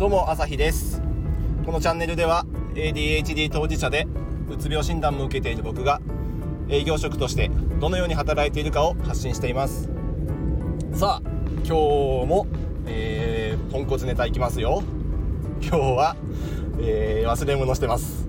[0.00, 1.02] どうも朝日です。
[1.66, 4.08] このチャンネルでは ADHD 当事者で
[4.48, 6.00] うつ病診断も受けている僕が
[6.70, 7.50] 営業職として
[7.80, 9.90] どのように働いているかを発信しています。
[10.94, 11.72] さあ今日
[12.26, 12.46] も、
[12.86, 14.82] えー、ポンコツネタいきますよ。
[15.60, 16.16] 今日は、
[16.80, 18.26] えー、忘れ物してます。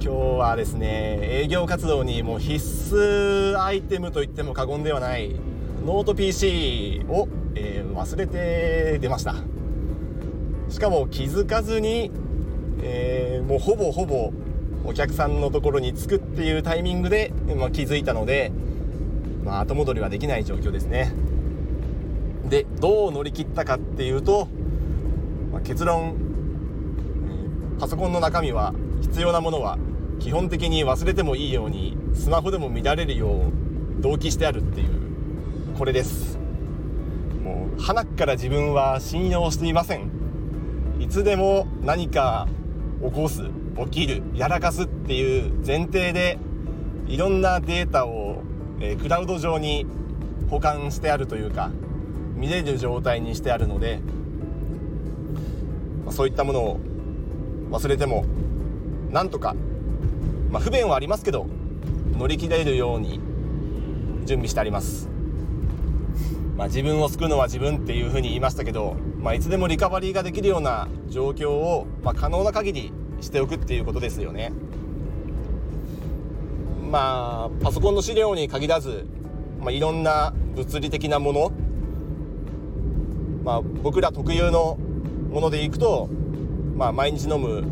[0.00, 5.36] 今日はですね営業活動にもう必須アイテムと言っても過言ではない
[5.86, 9.36] ノート PC を、えー、忘れて出ました。
[10.68, 12.10] しかも気づかずに、
[12.82, 14.32] えー、もうほぼほぼ
[14.84, 18.52] お客さんのところに着くっていうタイミングで、まあ、気づいたので、
[19.44, 21.12] まあ、後戻りはできない状況ですね。
[22.48, 24.48] でどう乗り切ったかっていうと、
[25.52, 26.16] まあ、結論、
[27.78, 29.78] パソコンの中身は必要なものは
[30.18, 34.88] 基本的に忘れてもいいようにスマホでも乱れるよう同期してあるっていう
[35.76, 36.38] これです。
[37.42, 40.21] もう鼻から自分は信用していません。
[41.02, 42.46] いつでも何か
[43.02, 43.42] 起こす
[43.90, 46.38] 起きるやらかすっていう前提で
[47.08, 48.42] いろんなデータを、
[48.80, 49.84] え、クラウド上に
[50.48, 51.72] 保管してあるというか
[52.36, 53.98] 見れる状態にしてあるので、
[56.06, 56.80] ま、そういったものを
[57.72, 58.24] 忘れても
[59.10, 59.56] なんとか
[60.52, 61.46] まあ、不便はありますけど
[62.12, 63.18] 乗り切れるように
[64.26, 65.08] 準備してあります、
[66.62, 74.52] まあ、自分を救うのは自分っていうふうに言いましたけど、まあ、いつでもリカバリーができるような状況を、まあ、可能な限りしておくっていうことですよね。
[76.88, 79.08] まあパソコンの資料に限らず、
[79.58, 81.52] まあ、いろんな物理的なもの
[83.42, 84.76] まあ、僕ら特有の
[85.32, 86.08] ものでいくと、
[86.76, 87.64] まあ、毎日飲む、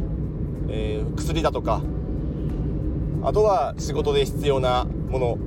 [0.68, 1.80] えー、薬だとか
[3.22, 5.38] あとは仕事で必要なもの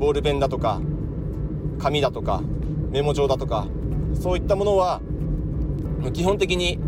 [0.00, 0.80] ボールペンだとか
[1.78, 2.42] 紙だとか
[2.90, 3.66] メモ帳だとか
[4.14, 5.00] そういったものは
[6.12, 6.78] 基本的に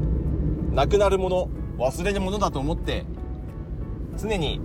[0.72, 3.04] なくなるもの忘れるものだと思って
[4.16, 4.60] 常に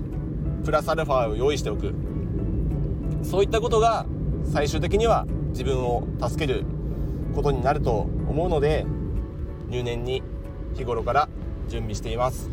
[0.64, 1.94] プラスアルファを用意しておく
[3.24, 4.06] そういったことが
[4.52, 6.64] 最終的には自分を助ける
[7.34, 7.92] ことになると
[8.28, 8.86] 思うので
[9.70, 10.22] 入念に
[10.76, 11.30] 日頃から
[11.68, 12.50] 準備しています。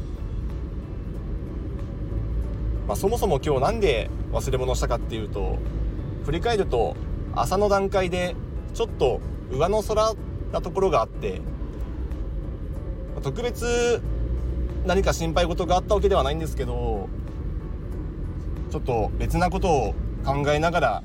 [2.88, 5.59] まあ、そもそも今日なんで忘れ物したかっていうと
[6.25, 6.97] 振り返ると
[7.34, 8.37] 朝の段階で
[8.75, 9.20] ちょっと
[9.50, 10.15] 上の空
[10.53, 11.41] なところがあって、
[13.22, 14.03] 特別
[14.87, 17.09] 何か心配事があったわけではないんですけど
[18.70, 19.94] ちょっと別なことを
[20.25, 21.03] 考えながら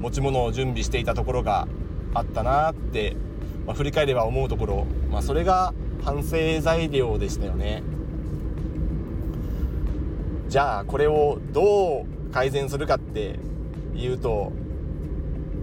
[0.00, 1.68] 持ち物を準備していたところが
[2.14, 3.16] あったなって、
[3.64, 5.72] まあ、振り返れば思うところ、まあ、それが
[6.02, 7.82] 反省材料でしたよね。
[10.48, 13.38] じゃあこれをどう改善するかって
[13.94, 14.52] いうと、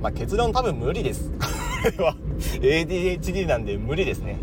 [0.02, 1.32] まあ、結論多分無理です。
[1.84, 2.16] これは
[2.62, 4.40] ADHD なんで無理ですね。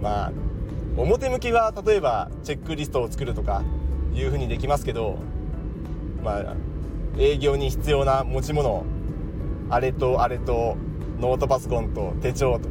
[0.00, 0.32] まあ
[0.96, 3.62] 表向きは例えばチェックリストを作るとか
[4.14, 5.18] いうふうにできますけど
[6.22, 6.54] まあ
[7.18, 8.84] 営業に必要な持ち物
[9.70, 10.76] あれとあれと
[11.18, 12.68] ノートパソコンと手帳と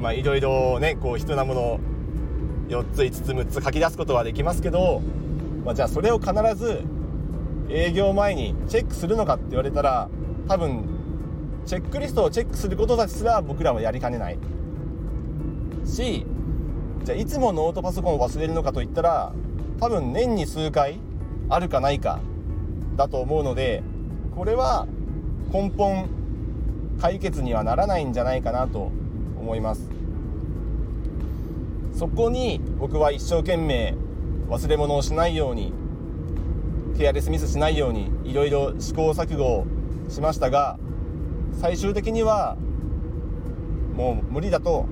[0.00, 1.80] まあいろいろねこう必要なもの
[2.68, 5.00] 4つ5つ6つ書き出すことはできますけど、
[5.64, 6.82] まあ、じゃあそれを必ず
[7.68, 10.08] 営業前にチェックするのかって言われたら
[10.48, 10.84] 多分
[11.66, 14.38] チェックリストをチェックすることですら僕らはやりかねない。
[15.84, 16.26] し
[17.04, 19.32] じゃあいつもノートパソコンを忘れるのかといったら
[19.80, 20.98] 多分年に数回
[21.48, 22.20] あるかないか
[22.96, 23.82] だと思うので
[24.36, 24.86] これは
[25.52, 26.08] 根本
[27.00, 28.90] 解決にはならないんじゃないかなと
[29.38, 29.88] 思います。
[31.94, 33.94] そこに僕は一生懸命
[34.48, 35.72] 忘れ物をしないように
[36.98, 39.64] ケアレスミスしないようにいろいろ試行錯誤
[40.08, 40.80] しましたが
[41.52, 42.56] 最終的には
[43.94, 44.86] もう無理だと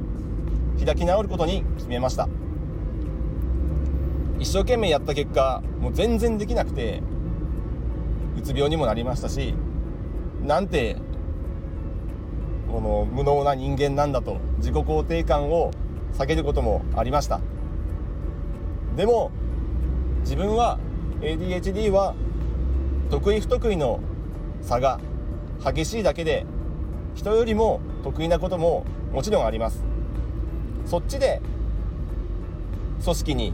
[0.78, 2.28] 開き直ることに決めました。
[4.38, 7.02] 一生懸命やった結果もう全然できなくて
[8.38, 9.54] うつ病にもなりましたし
[10.44, 10.98] なんて
[12.70, 15.72] この無能な人間なんだと自己肯定感を
[16.16, 17.40] 下げることもありました。
[18.94, 19.32] でも
[20.20, 20.78] 自分は
[21.20, 22.14] ADHD は
[23.10, 24.00] 得意不得意の
[24.62, 25.00] 差が
[25.64, 26.44] 激しいだけで
[27.14, 29.84] 人よりも得意なことももちろんあります。
[30.84, 31.40] そっちで
[33.02, 33.52] 組織に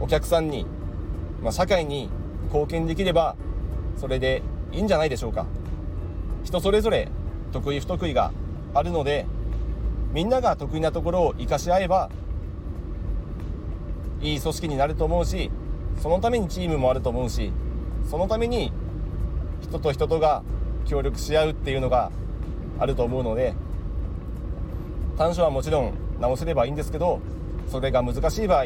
[0.00, 0.66] お客さんに、
[1.42, 2.10] まあ、社会に
[2.46, 3.36] 貢献できれば
[3.96, 4.42] それで
[4.72, 5.46] いいんじゃないでしょうか。
[6.42, 7.08] 人それぞれ
[7.52, 8.32] 得意不得意が
[8.74, 9.26] あるので
[10.12, 12.10] みんなが得意なところを生かし合えば
[14.20, 15.50] いい組織になると思うし
[16.00, 17.52] そのためにチームもあると思うし
[18.08, 18.72] そのために
[19.62, 20.42] 人と人とが
[20.84, 22.10] 協力し合うっていうのが
[22.78, 23.54] あると思うので
[25.16, 27.20] 短所はもちろん直せればいいんですけど
[27.68, 28.64] それが難しい場合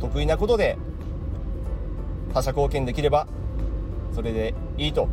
[0.00, 0.78] 得意なことで
[2.32, 3.26] 他者貢献できれば
[4.14, 5.08] それでいいと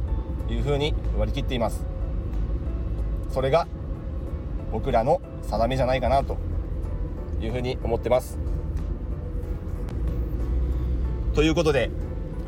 [0.50, 1.86] いうふうに割り切っています。
[3.32, 3.68] それが
[4.72, 6.38] 僕らの定めじゃないかなと
[7.42, 8.45] いうふうに思ってます。
[11.36, 11.92] ということで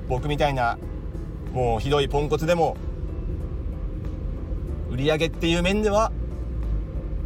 [0.08, 0.80] 僕みたいな
[1.52, 2.78] もうひどいポンコツでも
[4.90, 6.12] 売り上げっていう面では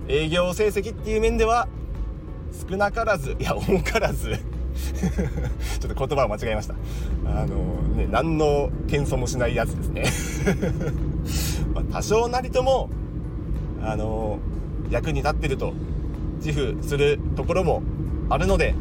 [0.08, 1.68] 営業成績っていう面では
[2.70, 4.32] 少なからずいや多からず
[5.80, 6.76] ちょっと言葉を間違えました。
[7.26, 7.56] あの
[7.96, 10.04] ね何の謙遜もしないやつですね。
[11.76, 12.90] ま多少なりとも
[13.84, 14.40] あの
[14.90, 15.74] 役に立ってると
[16.44, 17.84] 自負するところも
[18.30, 18.74] あるので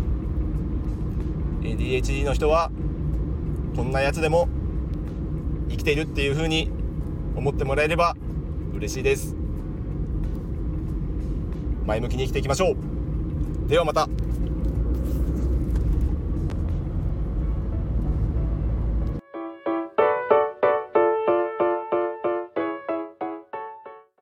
[1.77, 2.71] ADHD の人は
[3.77, 4.49] こんなやつでも
[5.69, 6.71] 生きているっていう風に
[7.37, 8.17] 思ってもらえれば
[8.75, 9.37] 嬉しいです。
[11.87, 13.69] 前向きに生きていきましょう。
[13.69, 14.09] ではまた。